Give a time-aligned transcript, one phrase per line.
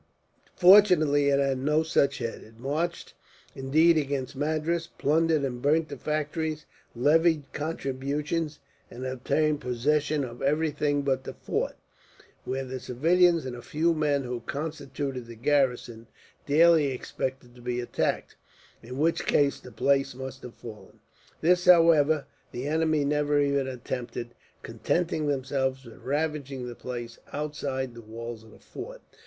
[0.55, 2.41] Fortunately, it had no such head.
[2.41, 3.13] It marched
[3.53, 8.57] indeed against Madras, plundered and burnt the factories, levied contributions,
[8.89, 11.75] and obtained possession of everything but the fort;
[12.45, 16.07] where the civilians, and the few men who constituted the garrison,
[16.47, 18.35] daily expected to be attacked,
[18.81, 20.99] in which case the place must have fallen.
[21.41, 24.33] This, however, the enemy never even attempted,
[24.63, 29.03] contenting themselves with ravaging the place outside the walls of the fort.